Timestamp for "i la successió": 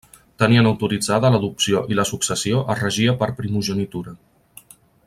1.95-2.63